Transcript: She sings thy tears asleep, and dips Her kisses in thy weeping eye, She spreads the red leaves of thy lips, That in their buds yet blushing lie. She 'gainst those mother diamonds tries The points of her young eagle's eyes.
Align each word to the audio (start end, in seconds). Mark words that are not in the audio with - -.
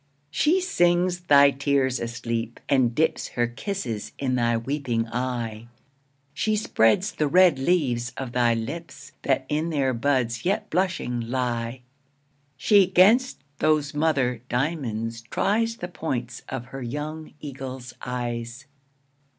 She 0.31 0.61
sings 0.61 1.19
thy 1.19 1.51
tears 1.51 1.99
asleep, 1.99 2.59
and 2.67 2.95
dips 2.95 3.27
Her 3.27 3.45
kisses 3.45 4.13
in 4.17 4.33
thy 4.33 4.57
weeping 4.57 5.07
eye, 5.09 5.67
She 6.33 6.55
spreads 6.55 7.11
the 7.11 7.27
red 7.27 7.59
leaves 7.59 8.11
of 8.17 8.31
thy 8.31 8.55
lips, 8.55 9.11
That 9.21 9.45
in 9.47 9.69
their 9.69 9.93
buds 9.93 10.43
yet 10.43 10.71
blushing 10.71 11.21
lie. 11.29 11.81
She 12.57 12.87
'gainst 12.87 13.41
those 13.59 13.93
mother 13.93 14.41
diamonds 14.49 15.21
tries 15.21 15.77
The 15.77 15.87
points 15.87 16.41
of 16.49 16.65
her 16.73 16.81
young 16.81 17.35
eagle's 17.39 17.93
eyes. 18.03 18.65